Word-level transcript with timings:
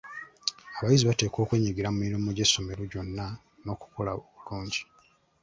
Abayizi 0.77 1.05
bateekwa 1.09 1.39
okwenyigira 1.41 1.93
mu 1.93 1.99
mirimu 2.05 2.29
gy'essomero 2.35 2.81
gyonna 2.91 3.25
n'okukola 3.63 4.09
obulungi. 4.17 4.81